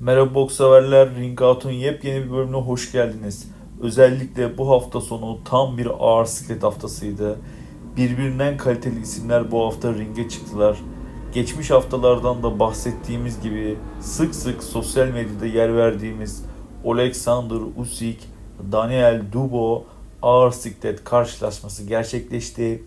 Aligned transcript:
Merhaba 0.00 0.34
boks 0.34 0.56
severler, 0.56 1.14
Ring 1.14 1.42
Out'un 1.42 1.70
yepyeni 1.70 2.24
bir 2.24 2.30
bölümüne 2.30 2.56
hoş 2.56 2.92
geldiniz. 2.92 3.48
Özellikle 3.80 4.58
bu 4.58 4.70
hafta 4.70 5.00
sonu 5.00 5.38
tam 5.44 5.78
bir 5.78 5.88
ağır 5.98 6.24
siklet 6.24 6.62
haftasıydı. 6.62 7.38
Birbirinden 7.96 8.56
kaliteli 8.56 9.00
isimler 9.00 9.50
bu 9.50 9.66
hafta 9.66 9.94
ringe 9.94 10.28
çıktılar. 10.28 10.78
Geçmiş 11.34 11.70
haftalardan 11.70 12.42
da 12.42 12.58
bahsettiğimiz 12.58 13.40
gibi 13.40 13.76
sık 14.00 14.34
sık 14.34 14.62
sosyal 14.62 15.06
medyada 15.06 15.46
yer 15.46 15.76
verdiğimiz 15.76 16.44
Alexander 16.86 17.60
Usyk, 17.76 18.20
Daniel 18.72 19.22
Dubo 19.32 19.84
ağır 20.22 20.52
siklet 20.52 21.04
karşılaşması 21.04 21.84
gerçekleşti. 21.84 22.84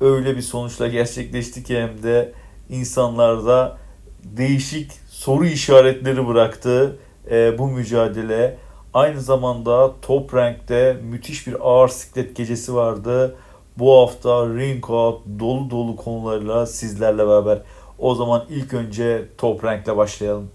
Öyle 0.00 0.36
bir 0.36 0.42
sonuçla 0.42 0.88
gerçekleşti 0.88 1.64
ki 1.64 1.80
hem 1.80 2.02
de 2.02 2.32
insanlarda 2.68 3.78
değişik 4.24 4.92
soru 5.18 5.46
işaretleri 5.46 6.26
bıraktı 6.26 6.98
e, 7.30 7.58
bu 7.58 7.66
mücadele. 7.66 8.58
Aynı 8.94 9.20
zamanda 9.20 9.92
Top 10.02 10.34
Rank'te 10.34 11.00
müthiş 11.02 11.46
bir 11.46 11.56
ağır 11.60 11.88
siklet 11.88 12.36
gecesi 12.36 12.74
vardı. 12.74 13.36
Bu 13.78 14.00
hafta 14.00 14.46
Ring 14.46 14.90
Out 14.90 15.22
dolu 15.40 15.70
dolu 15.70 15.96
konularla 15.96 16.66
sizlerle 16.66 17.26
beraber. 17.26 17.58
O 17.98 18.14
zaman 18.14 18.44
ilk 18.48 18.74
önce 18.74 19.28
Top 19.38 19.64
Rank'le 19.64 19.96
başlayalım. 19.96 20.50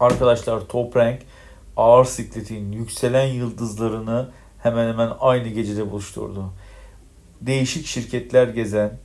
Arkadaşlar 0.00 0.60
Top 0.60 0.96
Rank 0.96 1.20
ağır 1.76 2.04
sikletin 2.04 2.72
yükselen 2.72 3.26
yıldızlarını 3.26 4.28
hemen 4.62 4.88
hemen 4.88 5.10
aynı 5.20 5.48
gecede 5.48 5.90
buluşturdu. 5.90 6.44
Değişik 7.40 7.86
şirketler 7.86 8.48
gezen 8.48 8.98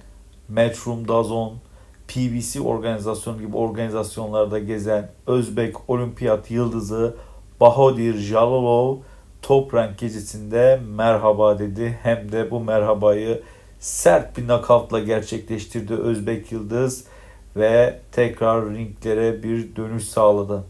Matchroom, 0.50 1.08
Dazon, 1.08 1.53
PBC 2.09 2.62
organizasyonu 2.62 3.40
gibi 3.40 3.58
organizasyonlarda 3.58 4.59
gezen 4.59 5.12
Özbek 5.27 5.90
olimpiyat 5.90 6.52
yıldızı 6.52 7.16
Bahodir 7.59 8.17
Jalolov 8.17 8.98
Top 9.42 9.73
Rank 9.73 9.97
gecesinde 9.97 10.80
merhaba 10.95 11.59
dedi. 11.59 12.00
Hem 12.03 12.31
de 12.31 12.52
bu 12.52 12.59
merhabayı 12.59 13.42
sert 13.80 14.38
bir 14.38 14.48
nakavtla 14.48 15.00
gerçekleştirdi 15.00 15.94
Özbek 15.94 16.52
Yıldız 16.52 17.03
ve 17.56 18.00
tekrar 18.11 18.70
ringlere 18.70 19.44
bir 19.44 19.76
dönüş 19.76 20.03
sağladı. 20.03 20.64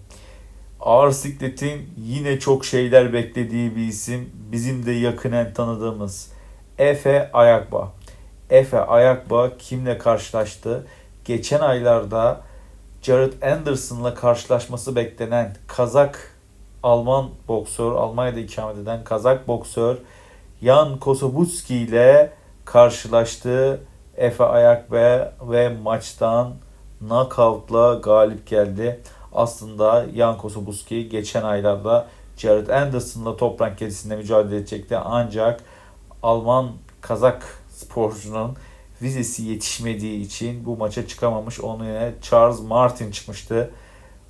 Ağır 0.80 1.11
sikletin 1.11 1.89
yine 1.97 2.39
çok 2.39 2.66
şeyler 2.66 3.13
beklediği 3.13 3.75
bir 3.75 3.88
isim. 3.88 4.30
Bizim 4.52 4.85
de 4.85 4.91
yakinen 4.91 5.53
tanıdığımız 5.53 6.31
Efe 6.78 7.31
Ayakba. 7.33 7.94
Efe 8.50 8.80
Ayakba 8.80 9.58
kimle 9.58 9.97
karşılaştı? 9.97 10.85
Geçen 11.25 11.59
aylarda 11.59 12.42
Jared 13.02 13.42
Anderson'la 13.42 14.14
karşılaşması 14.16 14.95
beklenen 14.95 15.56
Kazak 15.67 16.36
Alman 16.84 17.30
boksör, 17.48 17.92
Almanya'da 17.92 18.39
ikamet 18.39 18.78
eden 18.78 19.03
Kazak 19.03 19.47
boksör 19.47 19.97
Jan 20.62 21.00
Kosobutski 21.00 21.75
ile 21.75 22.34
karşılaştı. 22.66 23.81
Efe 24.17 24.44
Ayakbe 24.44 25.34
ve 25.42 25.70
maçtan 25.70 26.53
knockout'la 27.00 27.94
galip 27.94 28.47
geldi. 28.47 29.00
Aslında 29.34 30.06
Jan 30.16 30.38
Kosobutski 30.38 31.09
geçen 31.09 31.44
aylarda 31.44 32.08
Jared 32.38 32.67
Anderson'la 32.67 33.38
top 33.38 33.62
rank 33.62 33.78
kedisinde 33.78 34.16
mücadele 34.16 34.56
edecekti. 34.56 34.97
Ancak 34.97 35.64
Alman 36.23 36.72
Kazak 37.02 37.64
sporcunun 37.70 38.58
vizesi 39.02 39.44
yetişmediği 39.44 40.25
için 40.25 40.66
bu 40.66 40.78
maça 40.78 41.08
çıkamamış. 41.08 41.59
Onun 41.59 41.86
yerine 41.86 42.11
Charles 42.22 42.61
Martin 42.61 43.11
çıkmıştı 43.11 43.72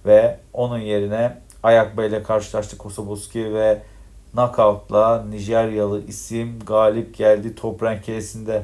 ve 0.06 0.40
onun 0.54 0.80
yerine 0.80 1.38
Ayakba 1.64 2.06
ile 2.06 2.24
karşılaştı 2.24 2.78
Kosoboski 2.78 3.54
ve 3.54 3.82
knockout'la 4.32 5.26
Nijeryalı 5.30 6.06
isim 6.06 6.60
galip 6.66 7.18
geldi 7.18 7.56
top 7.56 7.84
rankesinde. 7.84 8.64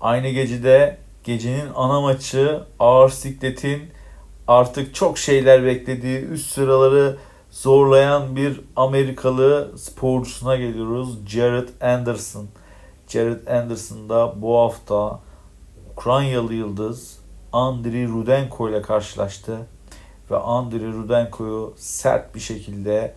Aynı 0.00 0.28
gecede 0.28 0.98
gecenin 1.24 1.68
ana 1.74 2.00
maçı 2.00 2.62
ağır 2.78 3.10
sikletin 3.10 3.82
artık 4.48 4.94
çok 4.94 5.18
şeyler 5.18 5.64
beklediği 5.64 6.18
üst 6.18 6.52
sıraları 6.52 7.16
zorlayan 7.50 8.36
bir 8.36 8.60
Amerikalı 8.76 9.72
sporcusuna 9.78 10.56
geliyoruz. 10.56 11.18
Jared 11.26 11.68
Anderson. 11.80 12.46
Jared 13.08 13.46
Anderson 13.46 14.08
da 14.08 14.42
bu 14.42 14.58
hafta 14.58 15.20
Ukraynalı 15.92 16.54
yıldız 16.54 17.18
Andriy 17.52 18.08
Rudenko 18.08 18.68
ile 18.68 18.82
karşılaştı. 18.82 19.56
Ve 20.30 20.36
Andriy 20.36 20.92
Rudenko'yu 20.92 21.74
sert 21.76 22.34
bir 22.34 22.40
şekilde 22.40 23.14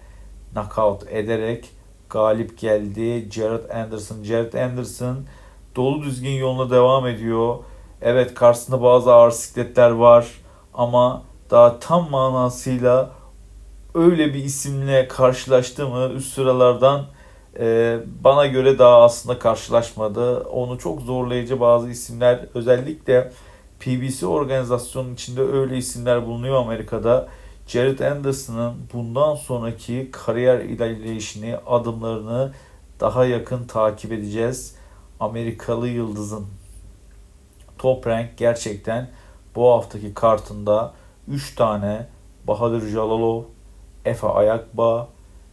knockout 0.53 1.07
ederek 1.07 1.69
galip 2.09 2.59
geldi. 2.59 3.29
Jared 3.31 3.69
Anderson. 3.69 4.23
Jared 4.23 4.53
Anderson 4.53 5.17
dolu 5.75 6.03
düzgün 6.03 6.31
yoluna 6.31 6.71
devam 6.71 7.07
ediyor. 7.07 7.55
Evet 8.01 8.33
karşısında 8.33 8.81
bazı 8.81 9.13
ağır 9.13 9.31
sikletler 9.31 9.89
var 9.89 10.27
ama 10.73 11.23
daha 11.49 11.79
tam 11.79 12.09
manasıyla 12.09 13.11
öyle 13.95 14.33
bir 14.33 14.43
isimle 14.43 15.07
karşılaştı 15.07 15.87
mı 15.87 16.09
üst 16.15 16.33
sıralardan 16.33 17.05
e, 17.59 17.99
bana 18.23 18.47
göre 18.47 18.79
daha 18.79 19.03
aslında 19.03 19.39
karşılaşmadı. 19.39 20.39
Onu 20.39 20.79
çok 20.79 21.01
zorlayıcı 21.01 21.59
bazı 21.59 21.89
isimler 21.89 22.39
özellikle 22.53 23.31
PBC 23.79 24.27
organizasyonun 24.27 25.13
içinde 25.13 25.41
öyle 25.41 25.77
isimler 25.77 26.25
bulunuyor 26.25 26.55
Amerika'da. 26.55 27.27
Jared 27.67 27.99
Anderson'ın 27.99 28.73
bundan 28.93 29.35
sonraki 29.35 30.09
kariyer 30.11 30.59
ilerleyişini, 30.59 31.57
adımlarını 31.67 32.53
daha 32.99 33.25
yakın 33.25 33.63
takip 33.63 34.11
edeceğiz. 34.11 34.75
Amerikalı 35.19 35.87
yıldızın 35.87 36.45
top 37.77 38.07
rank 38.07 38.37
gerçekten 38.37 39.09
bu 39.55 39.71
haftaki 39.71 40.13
kartında 40.13 40.93
3 41.27 41.55
tane 41.55 42.07
Bahadır 42.47 42.87
Jalalov, 42.87 43.43
Efe 44.05 44.27
Ayakba 44.27 45.09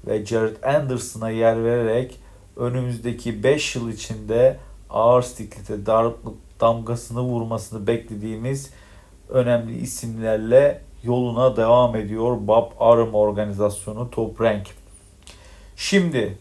ve 0.07 0.27
Jared 0.27 0.63
Anderson'a 0.63 1.31
yer 1.31 1.65
vererek 1.65 2.21
önümüzdeki 2.57 3.43
5 3.43 3.77
yıl 3.77 3.89
içinde 3.91 4.59
ağır 4.91 5.23
siklete 5.23 5.87
damgasını 6.61 7.21
vurmasını 7.21 7.87
beklediğimiz 7.87 8.71
önemli 9.29 9.79
isimlerle 9.79 10.81
yoluna 11.03 11.57
devam 11.57 11.97
ediyor 11.97 12.37
Bob 12.41 12.71
Arum 12.81 13.15
organizasyonu 13.15 14.11
Top 14.11 14.41
Rank. 14.41 14.67
Şimdi 15.77 16.39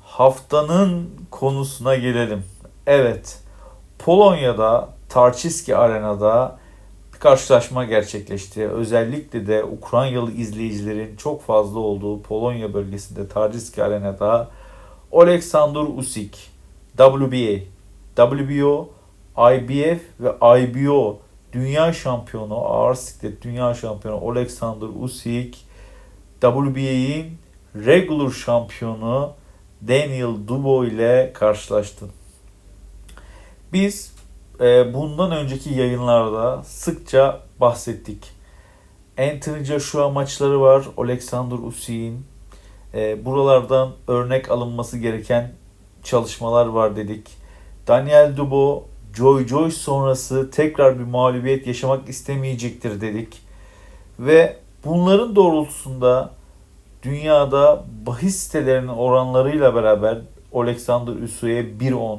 haftanın 0.00 1.10
konusuna 1.30 1.94
gelelim. 1.94 2.44
Evet, 2.86 3.40
Polonya'da 3.98 4.88
Tarczyski 5.08 5.76
Arena'da 5.76 6.58
karşılaşma 7.18 7.84
gerçekleşti. 7.84 8.68
Özellikle 8.68 9.46
de 9.46 9.64
Ukraynalı 9.64 10.32
izleyicilerin 10.32 11.16
çok 11.16 11.42
fazla 11.42 11.78
olduğu 11.78 12.22
Polonya 12.22 12.74
bölgesinde 12.74 13.28
Tarczyski 13.28 13.82
Arena'da 13.82 14.50
Alexander 15.12 15.80
Usyk, 15.80 16.38
WBA, 16.96 17.60
WBO, 18.16 18.88
IBF 19.36 20.00
ve 20.20 20.60
IBO 20.60 21.18
dünya 21.52 21.92
şampiyonu, 21.92 22.54
ağır 22.54 22.94
siklet 22.94 23.42
dünya 23.42 23.74
şampiyonu 23.74 24.30
Alexander 24.30 24.86
Usyk, 25.00 25.58
WBA'in 26.40 27.38
regular 27.74 28.30
şampiyonu 28.30 29.32
Daniel 29.88 30.48
Dubo 30.48 30.84
ile 30.84 31.30
karşılaştı. 31.34 32.06
Biz 33.72 34.15
bundan 34.94 35.32
önceki 35.32 35.74
yayınlarda 35.74 36.62
sıkça 36.64 37.40
bahsettik. 37.60 38.36
Anthony 39.18 39.64
Joshua 39.64 40.10
maçları 40.10 40.60
var. 40.60 40.84
Alexander 40.96 41.56
Usyk'in. 41.56 42.26
E, 42.94 43.24
buralardan 43.24 43.90
örnek 44.08 44.50
alınması 44.50 44.98
gereken 44.98 45.52
çalışmalar 46.02 46.66
var 46.66 46.96
dedik. 46.96 47.28
Daniel 47.88 48.36
Dubo, 48.36 48.84
Joy 49.16 49.46
Joy 49.46 49.70
sonrası 49.70 50.50
tekrar 50.50 50.98
bir 50.98 51.04
mağlubiyet 51.04 51.66
yaşamak 51.66 52.08
istemeyecektir 52.08 53.00
dedik. 53.00 53.42
Ve 54.18 54.56
bunların 54.84 55.36
doğrultusunda 55.36 56.30
dünyada 57.02 57.84
bahis 58.06 58.36
sitelerinin 58.36 58.88
oranlarıyla 58.88 59.74
beraber 59.74 60.18
Alexander 60.54 61.12
Usyk'e 61.12 61.60
1.10, 61.60 62.18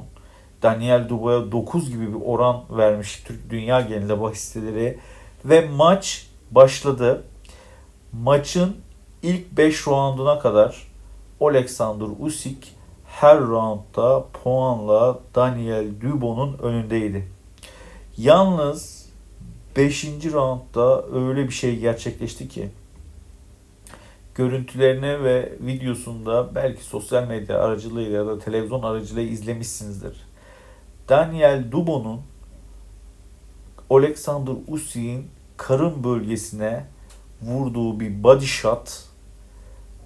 Daniel 0.64 1.10
Dubois'a 1.10 1.52
9 1.52 1.90
gibi 1.90 2.08
bir 2.08 2.22
oran 2.26 2.64
vermiş 2.70 3.24
Türk 3.26 3.50
dünya 3.50 3.82
genelinde 3.82 4.22
bahis 4.22 4.40
siteleri 4.40 5.00
ve 5.46 5.70
maç 5.70 6.28
başladı. 6.52 7.24
Maçın 8.14 8.76
ilk 9.24 9.58
5 9.58 9.88
rounduna 9.88 10.40
kadar 10.40 10.88
Alexander 11.42 12.08
Usyk 12.20 12.76
her 13.06 13.40
roundda 13.40 14.26
puanla 14.44 15.20
Daniel 15.36 15.88
Dubois'un 16.02 16.58
önündeydi. 16.58 17.28
Yalnız 18.18 19.10
5. 19.78 20.06
roundda 20.06 21.06
öyle 21.14 21.48
bir 21.48 21.54
şey 21.54 21.80
gerçekleşti 21.80 22.48
ki 22.48 22.70
görüntülerini 24.36 25.24
ve 25.24 25.54
videosunda 25.60 26.56
belki 26.56 26.84
sosyal 26.84 27.28
medya 27.28 27.60
aracılığıyla 27.60 28.18
ya 28.18 28.28
da 28.28 28.40
televizyon 28.40 28.84
aracılığıyla 28.84 29.32
izlemişsinizdir. 29.32 30.27
Daniel 31.10 31.72
Dubo'nun 31.72 32.22
Alexander 33.90 34.54
Usyk'in 34.68 35.30
karın 35.58 36.04
bölgesine 36.04 36.86
vurduğu 37.42 38.00
bir 38.00 38.24
body 38.24 38.46
shot 38.46 39.04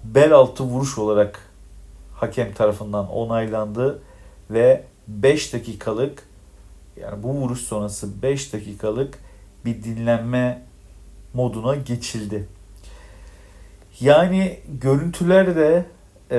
bel 0.04 0.32
altı 0.32 0.64
vuruş 0.64 0.98
olarak 0.98 1.50
hakem 2.14 2.54
tarafından 2.54 3.10
onaylandı 3.10 4.02
ve 4.50 4.84
5 5.08 5.52
dakikalık 5.52 6.28
yani 7.00 7.22
bu 7.22 7.28
vuruş 7.28 7.60
sonrası 7.60 8.22
5 8.22 8.52
dakikalık 8.52 9.18
bir 9.64 9.82
dinlenme 9.82 10.62
moduna 11.34 11.74
geçildi. 11.74 12.48
Yani 14.00 14.60
görüntülerde 14.68 15.86
e, 16.30 16.38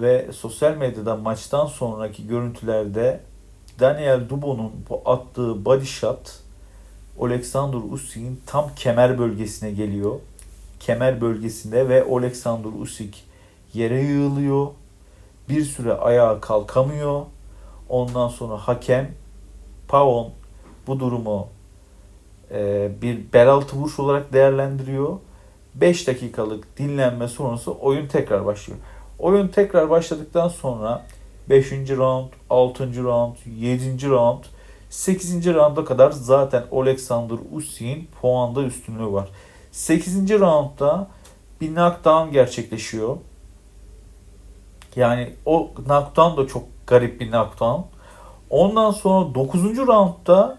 ve 0.00 0.32
sosyal 0.32 0.76
medyada 0.76 1.16
maçtan 1.16 1.66
sonraki 1.66 2.26
görüntülerde 2.26 3.20
Daniel 3.80 4.28
Dubo'nun 4.28 4.72
bu 4.90 5.02
attığı 5.04 5.64
body 5.64 5.84
shot 5.84 6.40
Alexander 7.20 7.78
Usyk'in 7.92 8.40
tam 8.46 8.70
kemer 8.76 9.18
bölgesine 9.18 9.70
geliyor. 9.70 10.14
Kemer 10.80 11.20
bölgesinde 11.20 11.88
ve 11.88 12.04
Alexander 12.04 12.70
Usyk 12.80 13.24
yere 13.74 14.02
yığılıyor. 14.02 14.66
Bir 15.48 15.64
süre 15.64 15.92
ayağa 15.92 16.40
kalkamıyor. 16.40 17.22
Ondan 17.88 18.28
sonra 18.28 18.56
hakem 18.56 19.10
Pavon 19.88 20.30
bu 20.86 21.00
durumu 21.00 21.48
e, 22.50 22.90
bir 23.02 23.32
bel 23.32 23.48
altı 23.48 23.76
vuruş 23.76 23.98
olarak 23.98 24.32
değerlendiriyor. 24.32 25.18
5 25.74 26.06
dakikalık 26.06 26.78
dinlenme 26.78 27.28
sonrası 27.28 27.72
oyun 27.72 28.06
tekrar 28.06 28.46
başlıyor. 28.46 28.78
Oyun 29.18 29.48
tekrar 29.48 29.90
başladıktan 29.90 30.48
sonra 30.48 31.06
5. 31.50 31.72
round, 31.90 32.28
6. 32.50 33.04
round, 33.04 33.36
7. 33.46 34.08
round, 34.08 34.44
8. 34.90 35.54
rounda 35.54 35.84
kadar 35.84 36.10
zaten 36.10 36.64
Alexander 36.72 37.36
Usyk'in 37.52 38.08
puanda 38.20 38.62
üstünlüğü 38.62 39.12
var. 39.12 39.28
8. 39.72 40.30
roundda 40.30 41.08
bir 41.60 41.68
knockdown 41.68 42.32
gerçekleşiyor. 42.32 43.16
Yani 44.96 45.32
o 45.46 45.70
knockdown 45.74 46.42
da 46.42 46.46
çok 46.46 46.64
garip 46.86 47.20
bir 47.20 47.30
knockdown. 47.30 47.80
Ondan 48.50 48.90
sonra 48.90 49.34
9. 49.34 49.78
roundda 49.78 50.58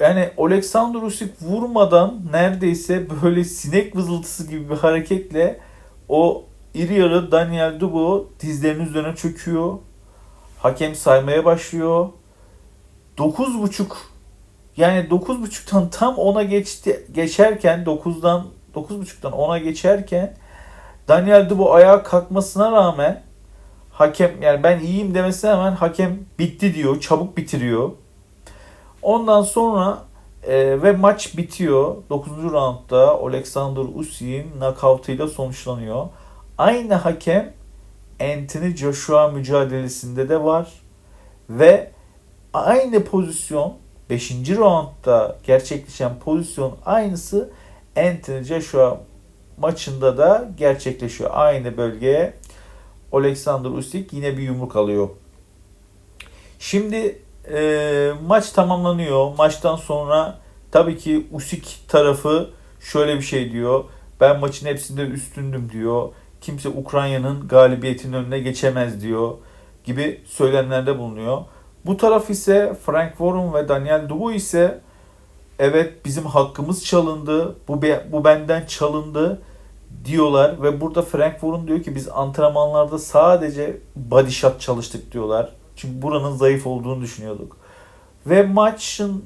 yani 0.00 0.30
Alexander 0.38 1.02
Usyk 1.02 1.42
vurmadan 1.42 2.20
neredeyse 2.32 3.06
böyle 3.22 3.44
sinek 3.44 3.96
vızıltısı 3.96 4.50
gibi 4.50 4.70
bir 4.70 4.76
hareketle 4.76 5.60
o 6.08 6.44
iri 6.74 6.94
yarı 6.94 7.32
Daniel 7.32 7.80
Dubois 7.80 8.22
dizlerinin 8.40 8.84
üzerine 8.86 9.16
çöküyor. 9.16 9.78
Hakem 10.58 10.94
saymaya 10.94 11.44
başlıyor. 11.44 12.08
9.5 13.18 13.84
yani 14.76 15.08
9.5'tan 15.08 15.90
tam 15.90 16.14
10'a 16.14 16.42
geçti 16.42 17.06
geçerken 17.12 17.84
9'dan 17.84 18.46
9.5'tan 18.74 19.32
10'a 19.32 19.58
geçerken 19.58 20.36
Daniel 21.08 21.50
Dubois 21.50 21.74
ayağa 21.74 22.02
kalkmasına 22.02 22.72
rağmen 22.72 23.22
hakem 23.92 24.42
yani 24.42 24.62
ben 24.62 24.80
iyiyim 24.80 25.14
demesine 25.14 25.50
rağmen 25.50 25.72
hakem 25.72 26.18
bitti 26.38 26.74
diyor. 26.74 27.00
Çabuk 27.00 27.36
bitiriyor. 27.36 27.90
Ondan 29.02 29.42
sonra 29.42 29.98
e, 30.46 30.82
ve 30.82 30.92
maç 30.92 31.36
bitiyor. 31.36 31.96
9. 32.10 32.32
roundda 32.42 33.10
Alexander 33.10 33.82
Usyk'in 33.94 34.50
knockout'ıyla 34.50 35.28
sonuçlanıyor. 35.28 36.06
Aynı 36.60 36.94
hakem 36.94 37.52
Anthony 38.20 38.76
Joshua 38.76 39.28
mücadelesinde 39.28 40.28
de 40.28 40.44
var. 40.44 40.72
Ve 41.50 41.90
aynı 42.52 43.04
pozisyon 43.04 43.76
5. 44.10 44.30
roundda 44.50 45.38
gerçekleşen 45.46 46.18
pozisyon 46.18 46.76
aynısı 46.84 47.50
Anthony 47.96 48.42
Joshua 48.42 49.00
maçında 49.58 50.18
da 50.18 50.50
gerçekleşiyor. 50.56 51.30
Aynı 51.32 51.76
bölgeye 51.76 52.34
Alexander 53.12 53.70
Usyk 53.70 54.12
yine 54.12 54.36
bir 54.36 54.42
yumruk 54.42 54.76
alıyor. 54.76 55.08
Şimdi 56.58 57.22
e, 57.52 58.12
maç 58.26 58.50
tamamlanıyor. 58.50 59.36
Maçtan 59.36 59.76
sonra 59.76 60.38
tabii 60.70 60.98
ki 60.98 61.26
Usyk 61.32 61.78
tarafı 61.88 62.50
şöyle 62.80 63.16
bir 63.16 63.24
şey 63.24 63.52
diyor. 63.52 63.84
Ben 64.20 64.40
maçın 64.40 64.66
hepsinde 64.66 65.02
üstündüm 65.02 65.70
diyor. 65.72 66.08
Kimse 66.40 66.68
Ukrayna'nın 66.68 67.48
galibiyetinin 67.48 68.12
önüne 68.12 68.38
geçemez 68.38 69.02
diyor 69.02 69.34
gibi 69.84 70.20
söylemlerde 70.26 70.98
bulunuyor. 70.98 71.38
Bu 71.86 71.96
taraf 71.96 72.30
ise 72.30 72.76
Frank 72.86 73.10
Warren 73.10 73.54
ve 73.54 73.68
Daniel 73.68 74.08
Dubois 74.08 74.42
ise 74.42 74.80
evet 75.58 76.04
bizim 76.04 76.24
hakkımız 76.24 76.84
çalındı. 76.84 77.56
Bu 77.68 77.82
be, 77.82 78.06
bu 78.12 78.24
benden 78.24 78.66
çalındı 78.66 79.42
diyorlar 80.04 80.62
ve 80.62 80.80
burada 80.80 81.02
Frank 81.02 81.32
Warren 81.32 81.68
diyor 81.68 81.82
ki 81.82 81.94
biz 81.94 82.08
antrenmanlarda 82.08 82.98
sadece 82.98 83.76
body 83.96 84.30
shot 84.30 84.60
çalıştık 84.60 85.12
diyorlar. 85.12 85.52
Çünkü 85.76 86.02
buranın 86.02 86.36
zayıf 86.36 86.66
olduğunu 86.66 87.02
düşünüyorduk. 87.02 87.56
Ve 88.26 88.42
maçın 88.42 89.24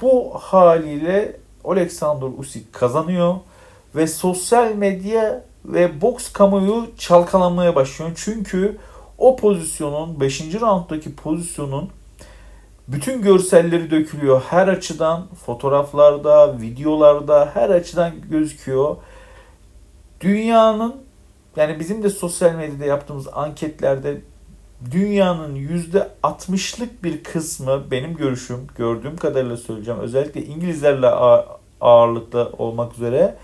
bu 0.00 0.30
haliyle 0.34 1.36
Alexander 1.64 2.28
Usyk 2.38 2.72
kazanıyor 2.72 3.34
ve 3.94 4.06
sosyal 4.06 4.74
medya 4.74 5.44
ve 5.66 6.00
boks 6.00 6.32
kamuoyu 6.32 6.86
çalkalanmaya 6.98 7.74
başlıyor. 7.74 8.10
Çünkü 8.16 8.76
o 9.18 9.36
pozisyonun 9.36 10.20
5. 10.20 10.54
rounddaki 10.60 11.14
pozisyonun 11.14 11.90
bütün 12.88 13.22
görselleri 13.22 13.90
dökülüyor. 13.90 14.42
Her 14.48 14.68
açıdan 14.68 15.26
fotoğraflarda, 15.46 16.60
videolarda 16.60 17.50
her 17.54 17.70
açıdan 17.70 18.12
gözüküyor. 18.30 18.96
Dünyanın 20.20 20.94
yani 21.56 21.80
bizim 21.80 22.02
de 22.02 22.10
sosyal 22.10 22.54
medyada 22.54 22.84
yaptığımız 22.84 23.28
anketlerde 23.32 24.20
dünyanın 24.90 25.54
yüzde 25.54 26.08
60'lık 26.22 27.04
bir 27.04 27.24
kısmı 27.24 27.90
benim 27.90 28.16
görüşüm 28.16 28.66
gördüğüm 28.76 29.16
kadarıyla 29.16 29.56
söyleyeceğim 29.56 30.00
özellikle 30.00 30.44
İngilizlerle 30.44 31.08
ağırlıkta 31.80 32.50
olmak 32.58 32.94
üzere 32.94 33.36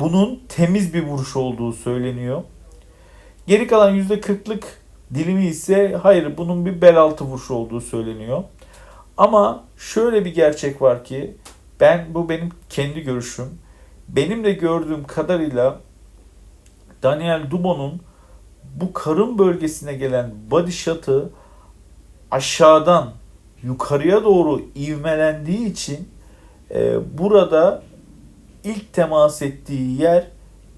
bunun 0.00 0.40
temiz 0.48 0.94
bir 0.94 1.02
vuruş 1.02 1.36
olduğu 1.36 1.72
söyleniyor. 1.72 2.42
Geri 3.46 3.66
kalan 3.66 3.90
yüzde 3.90 4.14
40'lık 4.14 4.64
dilimi 5.14 5.46
ise 5.46 5.96
hayır 6.02 6.36
bunun 6.36 6.66
bir 6.66 6.80
bel 6.80 6.96
altı 6.96 7.24
vuruş 7.24 7.50
olduğu 7.50 7.80
söyleniyor. 7.80 8.44
Ama 9.16 9.64
şöyle 9.76 10.24
bir 10.24 10.34
gerçek 10.34 10.82
var 10.82 11.04
ki 11.04 11.36
ben 11.80 12.06
bu 12.14 12.28
benim 12.28 12.48
kendi 12.68 13.00
görüşüm. 13.00 13.46
Benim 14.08 14.44
de 14.44 14.52
gördüğüm 14.52 15.04
kadarıyla 15.04 15.80
Daniel 17.02 17.50
Dubois'un 17.50 18.00
bu 18.80 18.92
karın 18.92 19.38
bölgesine 19.38 19.94
gelen 19.94 20.34
body 20.50 20.70
shot'ı 20.70 21.30
aşağıdan 22.30 23.12
yukarıya 23.62 24.24
doğru 24.24 24.62
ivmelendiği 24.76 25.66
için 25.72 26.08
e, 26.70 26.98
burada 27.18 27.82
ilk 28.64 28.92
temas 28.92 29.42
ettiği 29.42 30.00
yer 30.02 30.26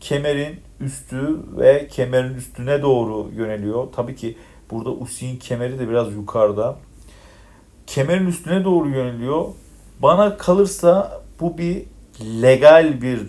kemerin 0.01 0.61
üstü 0.81 1.41
ve 1.57 1.89
kemerin 1.89 2.35
üstüne 2.35 2.83
doğru 2.83 3.31
yöneliyor. 3.35 3.89
Tabii 3.97 4.17
ki 4.17 4.37
burada 4.71 4.91
Usy'in 4.91 5.37
kemeri 5.37 5.79
de 5.79 5.89
biraz 5.89 6.13
yukarıda. 6.15 6.77
Kemerin 7.87 8.27
üstüne 8.27 8.65
doğru 8.65 8.89
yöneliyor. 8.89 9.45
Bana 10.03 10.37
kalırsa 10.37 11.23
bu 11.41 11.59
bir 11.59 11.83
legal 12.43 13.03
bir 13.03 13.21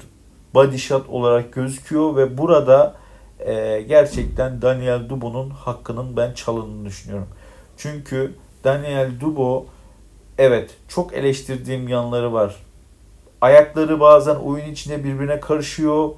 body 0.53 0.77
shot 0.77 1.10
olarak 1.10 1.53
gözüküyor 1.53 2.15
ve 2.15 2.38
burada 2.38 2.95
e, 3.39 3.81
gerçekten 3.81 4.62
Daniel 4.62 5.10
Dubo'nun 5.10 5.50
hakkının 5.50 6.17
ben 6.17 6.33
çalındığını 6.33 6.86
düşünüyorum. 6.86 7.27
Çünkü 7.77 8.33
Daniel 8.63 9.12
Dubo 9.19 9.65
evet 10.38 10.72
çok 10.88 11.13
eleştirdiğim 11.13 11.88
yanları 11.88 12.33
var. 12.33 12.55
Ayakları 13.44 14.00
bazen 14.00 14.36
oyun 14.36 14.66
içinde 14.66 15.04
birbirine 15.04 15.40
karışıyor. 15.40 16.10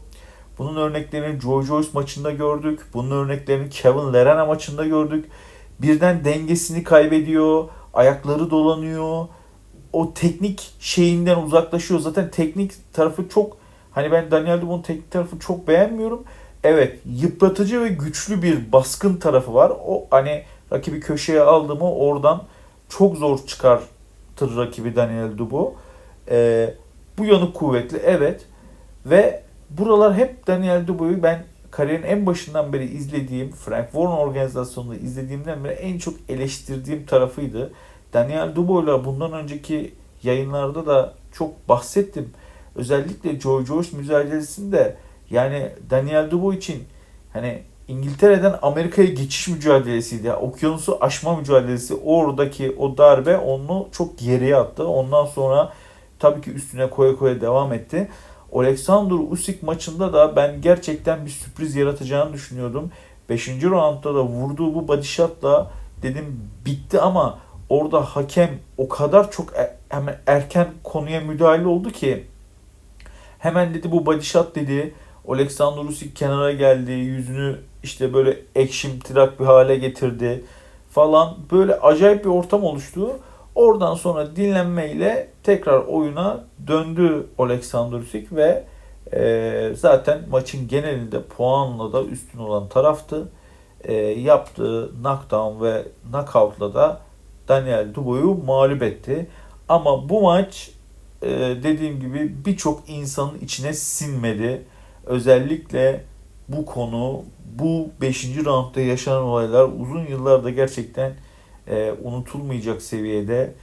Bunun 0.57 0.75
örneklerini 0.75 1.41
Joe 1.41 1.61
Joyce 1.61 1.89
maçında 1.93 2.31
gördük. 2.31 2.79
Bunun 2.93 3.11
örneklerini 3.11 3.69
Kevin 3.69 4.13
Lerena 4.13 4.45
maçında 4.45 4.85
gördük. 4.85 5.25
Birden 5.79 6.25
dengesini 6.25 6.83
kaybediyor. 6.83 7.65
Ayakları 7.93 8.49
dolanıyor. 8.49 9.27
O 9.93 10.13
teknik 10.13 10.73
şeyinden 10.79 11.37
uzaklaşıyor. 11.37 11.99
Zaten 11.99 12.31
teknik 12.31 12.93
tarafı 12.93 13.29
çok 13.29 13.57
hani 13.91 14.11
ben 14.11 14.31
Daniel 14.31 14.61
Dubo'nun 14.61 14.81
teknik 14.81 15.11
tarafı 15.11 15.39
çok 15.39 15.67
beğenmiyorum. 15.67 16.23
Evet 16.63 16.99
yıpratıcı 17.05 17.81
ve 17.81 17.87
güçlü 17.87 18.41
bir 18.41 18.71
baskın 18.71 19.17
tarafı 19.17 19.53
var. 19.53 19.73
O 19.87 20.07
hani 20.11 20.43
rakibi 20.71 20.99
köşeye 20.99 21.41
aldı 21.41 21.75
mı 21.75 21.93
oradan 21.93 22.43
çok 22.89 23.17
zor 23.17 23.39
çıkartır 23.47 24.57
rakibi 24.57 24.95
Daniel 24.95 25.37
Dubois. 25.37 25.73
Ee, 26.29 26.73
Bu 27.17 27.25
yanı 27.25 27.53
kuvvetli 27.53 27.97
evet. 27.97 28.45
Ve 29.05 29.43
buralar 29.69 30.15
hep 30.15 30.47
Daniel 30.47 30.87
Dubois'u 30.87 31.23
ben 31.23 31.43
kariyerin 31.71 32.03
en 32.03 32.25
başından 32.25 32.73
beri 32.73 32.85
izlediğim, 32.85 33.51
Frank 33.51 33.85
Warren 33.85 34.17
organizasyonunda 34.17 34.95
izlediğimden 34.95 35.63
beri 35.63 35.73
en 35.73 35.97
çok 35.97 36.13
eleştirdiğim 36.29 37.05
tarafıydı. 37.05 37.71
Daniel 38.13 38.55
Dubois'la 38.55 39.05
bundan 39.05 39.33
önceki 39.33 39.93
yayınlarda 40.23 40.85
da 40.85 41.13
çok 41.31 41.69
bahsettim. 41.69 42.29
Özellikle 42.75 43.39
Joe 43.39 43.65
Joyce 43.65 43.97
mücadelesinde 43.97 44.95
yani 45.29 45.69
Daniel 45.89 46.31
Dubois 46.31 46.57
için 46.57 46.83
hani 47.33 47.61
İngiltere'den 47.87 48.55
Amerika'ya 48.61 49.07
geçiş 49.07 49.47
mücadelesiydi. 49.47 50.33
Okyanusu 50.33 50.97
aşma 51.01 51.37
mücadelesi. 51.37 51.95
Oradaki 51.95 52.75
o 52.79 52.97
darbe 52.97 53.37
onu 53.37 53.87
çok 53.91 54.17
geriye 54.17 54.55
attı. 54.55 54.87
Ondan 54.87 55.25
sonra 55.25 55.73
tabii 56.19 56.41
ki 56.41 56.51
üstüne 56.51 56.89
koya 56.89 57.15
koya 57.15 57.41
devam 57.41 57.73
etti. 57.73 58.07
Alexander 58.53 59.15
Usyk 59.31 59.63
maçında 59.63 60.13
da 60.13 60.35
ben 60.35 60.61
gerçekten 60.61 61.25
bir 61.25 61.31
sürpriz 61.31 61.75
yaratacağını 61.75 62.33
düşünüyordum. 62.33 62.91
5. 63.29 63.47
roundda 63.63 64.15
da 64.15 64.23
vurduğu 64.23 64.75
bu 64.75 64.87
body 64.87 65.03
shot'la 65.03 65.71
dedim 66.01 66.41
bitti 66.65 67.01
ama 67.01 67.39
orada 67.69 68.01
hakem 68.01 68.49
o 68.77 68.89
kadar 68.89 69.31
çok 69.31 69.55
er, 69.55 69.71
hemen 69.89 70.19
erken 70.27 70.67
konuya 70.83 71.21
müdahale 71.21 71.67
oldu 71.67 71.91
ki 71.91 72.27
hemen 73.39 73.73
dedi 73.73 73.91
bu 73.91 74.05
body 74.05 74.21
shot 74.21 74.55
dedi. 74.55 74.93
Alexander 75.27 75.89
Usyk 75.89 76.15
kenara 76.15 76.51
geldi. 76.51 76.91
Yüzünü 76.91 77.59
işte 77.83 78.13
böyle 78.13 78.37
ekşim 78.55 78.99
tırak 78.99 79.39
bir 79.39 79.45
hale 79.45 79.75
getirdi 79.75 80.43
falan. 80.91 81.37
Böyle 81.51 81.75
acayip 81.75 82.23
bir 82.23 82.29
ortam 82.29 82.63
oluştu. 82.63 83.19
Oradan 83.55 83.95
sonra 83.95 84.35
dinlenmeyle 84.35 85.29
tekrar 85.43 85.79
oyuna 85.79 86.43
döndü 86.67 87.27
Alexander 87.37 87.97
Usyk 87.97 88.35
ve 88.35 88.63
e, 89.13 89.71
zaten 89.75 90.21
maçın 90.29 90.67
genelinde 90.67 91.21
puanla 91.23 91.93
da 91.93 92.03
üstün 92.03 92.39
olan 92.39 92.69
taraftı. 92.69 93.27
E, 93.83 93.93
yaptığı 94.03 94.91
knockdown 95.03 95.63
ve 95.63 95.83
knockoutla 96.11 96.73
da 96.73 97.01
Daniel 97.47 97.93
Dubois'u 97.93 98.43
mağlup 98.45 98.83
etti. 98.83 99.27
Ama 99.69 100.09
bu 100.09 100.21
maç 100.21 100.71
e, 101.21 101.29
dediğim 101.63 101.99
gibi 101.99 102.45
birçok 102.45 102.89
insanın 102.89 103.39
içine 103.39 103.73
sinmedi. 103.73 104.65
Özellikle 105.05 106.03
bu 106.47 106.65
konu, 106.65 107.21
bu 107.59 107.89
5. 108.01 108.45
roundda 108.45 108.81
yaşanan 108.81 109.23
olaylar 109.23 109.69
uzun 109.79 110.05
yıllarda 110.05 110.49
gerçekten 110.49 111.13
e, 111.67 111.93
unutulmayacak 112.03 112.81
seviyede 112.81 113.53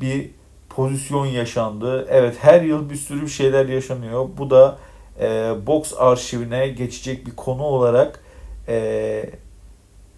bir 0.00 0.30
pozisyon 0.68 1.26
yaşandı. 1.26 2.06
Evet 2.10 2.36
her 2.40 2.62
yıl 2.62 2.90
bir 2.90 2.96
sürü 2.96 3.28
şeyler 3.28 3.68
yaşanıyor. 3.68 4.28
Bu 4.38 4.50
da 4.50 4.78
e, 5.20 5.26
boks 5.66 5.92
arşivine 5.98 6.68
geçecek 6.68 7.26
bir 7.26 7.36
konu 7.36 7.62
olarak 7.62 8.20
e, 8.68 9.30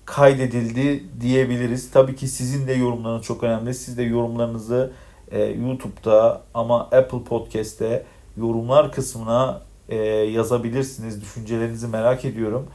kaydedildi 0.05 1.05
diyebiliriz. 1.21 1.91
Tabii 1.91 2.17
ki 2.17 2.29
sizin 2.29 2.67
de 2.67 2.73
yorumlarınız 2.73 3.27
çok 3.27 3.43
önemli. 3.43 3.75
Siz 3.75 3.99
de 3.99 4.03
yorumlarınızı 4.03 4.93
e, 5.31 5.43
YouTube'da 5.43 6.43
ama 6.55 6.81
Apple 6.81 7.25
Podcast'te 7.25 8.05
yorumlar 8.37 8.93
kısmına 8.93 9.63
e, 9.89 9.97
yazabilirsiniz. 10.07 11.23
Düşüncelerinizi 11.23 11.87
merak 11.87 12.25
ediyorum. 12.25 12.67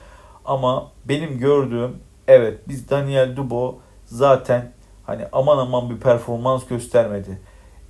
Ama 0.45 0.91
benim 1.05 1.39
gördüğüm 1.39 1.91
evet 2.27 2.59
biz 2.67 2.89
Daniel 2.89 3.35
Dubo 3.35 3.79
zaten 4.07 4.71
hani 5.05 5.25
aman 5.31 5.57
aman 5.57 5.89
bir 5.89 5.97
performans 5.97 6.67
göstermedi. 6.67 7.41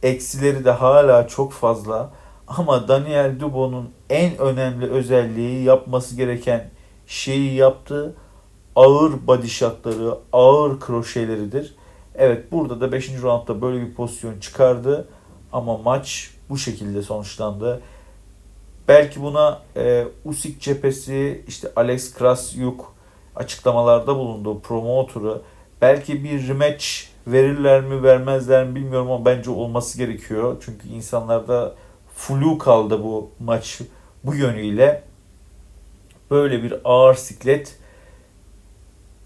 Eksileri 0.03 0.65
de 0.65 0.71
hala 0.71 1.27
çok 1.27 1.53
fazla. 1.53 2.09
Ama 2.47 2.87
Daniel 2.87 3.39
Dubo'nun 3.39 3.89
en 4.09 4.37
önemli 4.37 4.89
özelliği 4.89 5.63
yapması 5.63 6.15
gereken 6.15 6.69
şeyi 7.07 7.53
yaptı. 7.53 8.15
Ağır 8.75 9.27
body 9.27 9.47
shotları, 9.47 10.17
ağır 10.33 10.79
kroşeleridir. 10.79 11.75
Evet 12.15 12.51
burada 12.51 12.81
da 12.81 12.91
5. 12.91 13.21
roundda 13.21 13.61
böyle 13.61 13.81
bir 13.81 13.93
pozisyon 13.93 14.39
çıkardı. 14.39 15.07
Ama 15.53 15.77
maç 15.77 16.31
bu 16.49 16.57
şekilde 16.57 17.01
sonuçlandı. 17.01 17.81
Belki 18.87 19.21
buna 19.21 19.61
e, 19.77 20.07
Usyk 20.25 20.61
cephesi, 20.61 21.45
işte 21.47 21.71
Alex 21.75 22.13
Krasyuk 22.13 22.93
açıklamalarda 23.35 24.15
bulundu, 24.15 24.59
promotörü. 24.59 25.41
Belki 25.81 26.23
bir 26.23 26.47
rematch 26.47 26.85
verirler 27.27 27.81
mi 27.81 28.03
vermezler 28.03 28.65
mi 28.65 28.75
bilmiyorum 28.75 29.11
ama 29.11 29.25
bence 29.25 29.49
olması 29.49 29.97
gerekiyor. 29.97 30.57
Çünkü 30.65 30.87
insanlarda 30.87 31.75
flu 32.15 32.57
kaldı 32.57 33.03
bu 33.03 33.29
maç 33.39 33.81
bu 34.23 34.35
yönüyle. 34.35 35.03
Böyle 36.31 36.63
bir 36.63 36.73
ağır 36.83 37.15
siklet 37.15 37.77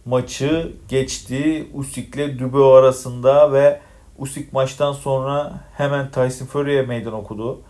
maçı 0.05 0.71
geçti 0.89 1.67
Usyk'le 1.73 2.39
Dubois 2.39 2.83
arasında 2.83 3.53
ve 3.53 3.79
Usyk 4.17 4.53
maçtan 4.53 4.93
sonra 4.93 5.53
hemen 5.77 6.11
Tyson 6.11 6.45
Fury'e 6.45 6.81
meydan 6.81 7.13
okudu. 7.13 7.61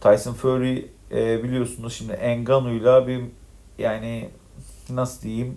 Tyson 0.00 0.32
Fury 0.32 0.86
e, 1.12 1.42
biliyorsunuz 1.42 1.94
şimdi 1.94 2.12
Engano'yla 2.12 3.06
bir 3.06 3.20
yani 3.78 4.28
nasıl 4.90 5.22
diyeyim 5.22 5.56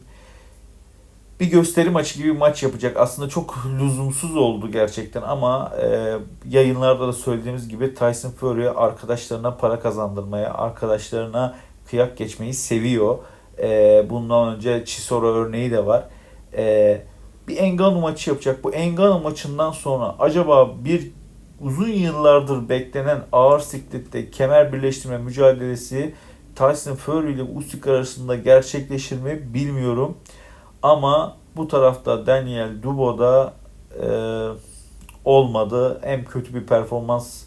bir 1.42 1.52
gösteri 1.52 1.90
maçı 1.90 2.18
gibi 2.18 2.34
bir 2.34 2.38
maç 2.38 2.64
yapacak. 2.64 2.98
Aslında 2.98 3.30
çok 3.30 3.58
lüzumsuz 3.80 4.36
oldu 4.36 4.72
gerçekten 4.72 5.22
ama 5.22 5.74
e, 5.82 6.16
yayınlarda 6.50 7.08
da 7.08 7.14
söylediğimiz 7.14 7.70
gibi 7.70 7.94
Tyson 7.94 8.30
Fury 8.30 8.70
arkadaşlarına 8.70 9.58
para 9.58 9.80
kazandırmaya, 9.80 10.54
arkadaşlarına 10.54 11.56
kıyak 11.90 12.18
geçmeyi 12.18 12.54
seviyor. 12.54 13.18
E, 13.60 14.06
bundan 14.10 14.56
önce 14.56 14.86
Chisora 14.86 15.28
örneği 15.28 15.72
de 15.72 15.86
var. 15.86 16.04
E, 16.58 17.02
bir 17.48 17.58
Engano 17.58 18.00
maçı 18.00 18.30
yapacak. 18.30 18.64
Bu 18.64 18.72
Engano 18.72 19.20
maçından 19.20 19.72
sonra 19.72 20.16
acaba 20.20 20.86
bir 20.86 21.12
uzun 21.62 21.90
yıllardır 21.90 22.70
beklenen 22.70 23.22
ağır 23.32 23.60
siklette 23.60 24.32
kemer 24.32 24.74
birleştirme 24.74 25.18
mücadelesi 25.18 26.14
Tyson 26.56 26.96
Fury 26.96 27.34
ile 27.34 27.44
Usyk 27.44 27.88
arasında 27.88 28.36
gerçekleşir 28.36 29.22
mi 29.22 29.54
bilmiyorum. 29.54 30.18
Ama 30.82 31.38
bu 31.58 31.68
tarafta 31.68 32.26
Daniel 32.26 32.84
Dubo'da 32.84 33.54
e, 34.02 34.08
olmadı. 35.26 36.00
Hem 36.04 36.26
kötü 36.26 36.54
bir 36.54 36.66
performans 36.66 37.44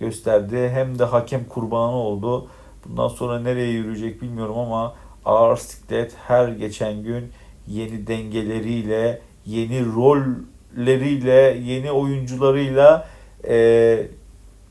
gösterdi 0.00 0.70
hem 0.74 0.98
de 0.98 1.04
hakem 1.04 1.44
kurbanı 1.44 1.96
oldu. 1.96 2.48
Bundan 2.84 3.08
sonra 3.08 3.40
nereye 3.40 3.70
yürüyecek 3.70 4.22
bilmiyorum 4.22 4.58
ama 4.58 4.94
ağır 5.24 5.56
siklet 5.56 6.14
her 6.26 6.48
geçen 6.48 7.02
gün 7.02 7.32
yeni 7.66 8.06
dengeleriyle, 8.06 9.22
yeni 9.46 9.86
rolleriyle, 9.86 11.58
yeni 11.64 11.92
oyuncularıyla 11.92 13.08
e, 13.48 14.06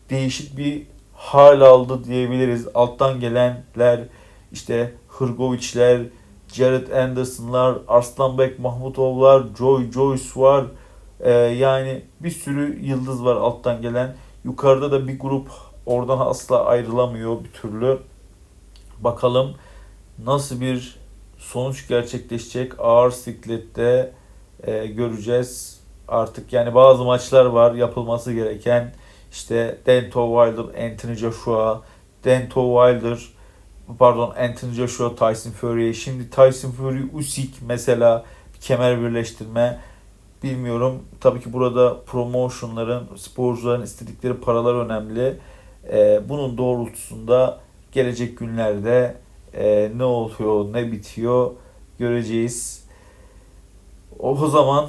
değişik 0.10 0.58
bir 0.58 0.84
hal 1.14 1.62
aldı 1.62 2.04
diyebiliriz. 2.04 2.68
Alttan 2.74 3.20
gelenler 3.20 4.00
işte 4.52 4.94
Hırgoviçler, 5.08 6.02
Jared 6.48 6.92
Anderson'lar, 6.92 7.78
Arslanbek 7.88 8.60
Mahmutovlar, 8.60 9.44
Joy 9.58 9.92
Joyce 9.92 10.30
var. 10.36 10.66
Ee, 11.20 11.32
yani 11.32 12.02
bir 12.20 12.32
sürü 12.32 12.80
yıldız 12.86 13.26
var 13.26 13.36
alttan 13.36 13.82
gelen. 13.82 14.16
Yukarıda 14.44 14.92
da 14.92 15.08
bir 15.08 15.20
grup 15.20 15.48
oradan 15.86 16.20
asla 16.20 16.66
ayrılamıyor 16.66 17.44
bir 17.44 17.52
türlü. 17.52 18.00
Bakalım 19.00 19.56
nasıl 20.26 20.62
bir 20.62 21.00
sonuç 21.38 21.88
gerçekleşecek 21.88 22.80
ağır 22.80 23.12
siklette 23.12 24.14
e, 24.64 24.88
göreceğiz. 24.88 25.82
Artık 26.08 26.54
yani 26.54 26.76
bazı 26.76 27.04
maçlar 27.04 27.46
var 27.46 27.74
yapılması 27.74 28.34
gereken. 28.34 28.94
İşte 29.32 29.78
Dento 29.86 30.46
Wilder, 30.46 30.92
Anthony 30.92 31.16
Joshua, 31.16 31.82
Dento 32.24 32.92
Wilder, 32.92 33.37
pardon 34.00 34.34
Anthony 34.38 34.74
Joshua, 34.74 35.16
Tyson 35.16 35.52
Fury. 35.52 35.94
Şimdi 35.94 36.30
Tyson 36.30 36.72
Fury, 36.72 37.04
Usyk 37.14 37.56
mesela 37.62 38.26
bir 38.56 38.60
kemer 38.60 39.02
birleştirme. 39.02 39.80
Bilmiyorum. 40.44 41.04
Tabii 41.20 41.40
ki 41.40 41.54
burada 41.54 42.02
promotionların, 42.06 43.08
sporcuların 43.16 43.82
istedikleri 43.82 44.34
paralar 44.34 44.76
önemli. 44.86 45.38
Ee, 45.92 46.22
bunun 46.30 46.58
doğrultusunda 46.58 47.60
gelecek 47.92 48.38
günlerde 48.38 49.16
e, 49.54 49.92
ne 49.96 50.04
oluyor, 50.04 50.74
ne 50.74 50.92
bitiyor 50.92 51.52
göreceğiz. 52.00 52.88
O 54.20 54.48
zaman 54.48 54.86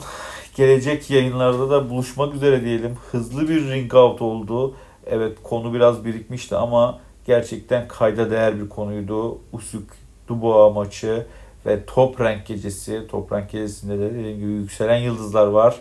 gelecek 0.57 1.11
yayınlarda 1.11 1.71
da 1.71 1.91
buluşmak 1.91 2.35
üzere 2.35 2.65
diyelim. 2.65 2.97
Hızlı 3.11 3.49
bir 3.49 3.71
ring 3.71 3.95
out 3.95 4.23
oldu. 4.23 4.75
Evet 5.07 5.39
konu 5.43 5.75
biraz 5.75 6.05
birikmişti 6.05 6.57
ama 6.57 7.01
gerçekten 7.29 7.89
kayda 7.89 8.31
değer 8.31 8.61
bir 8.61 8.69
konuydu. 8.69 9.39
Usyk 9.53 9.83
Dubois 10.29 10.75
maçı 10.75 11.27
ve 11.67 11.87
Top 11.87 12.21
Rank 12.21 12.47
gecesi. 12.47 13.07
Top 13.11 13.33
Rank 13.33 13.51
gecesinde 13.51 13.99
de 13.99 14.15
dediğim 14.15 14.39
gibi 14.39 14.51
yükselen 14.51 14.97
yıldızlar 14.97 15.47
var. 15.47 15.81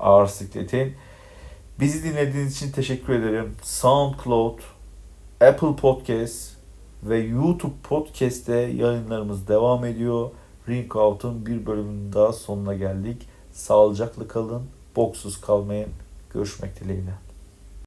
Ağır 0.00 0.26
sikletin. 0.26 0.94
Bizi 1.80 2.04
dinlediğiniz 2.04 2.56
için 2.56 2.72
teşekkür 2.72 3.12
ederim. 3.12 3.54
SoundCloud, 3.62 4.58
Apple 5.40 5.76
Podcast 5.76 6.50
ve 7.02 7.18
YouTube 7.18 7.74
Podcast'te 7.82 8.56
yayınlarımız 8.56 9.48
devam 9.48 9.84
ediyor. 9.84 10.30
Ring 10.68 10.96
Out'un 10.96 11.46
bir 11.46 11.66
bölümünün 11.66 12.12
daha 12.12 12.32
sonuna 12.32 12.74
geldik. 12.74 13.28
Sağlıcakla 13.52 14.28
kalın, 14.28 14.62
boksuz 14.96 15.40
kalmayın. 15.40 15.90
Görüşmek 16.34 16.80
dileğiyle. 16.80 17.23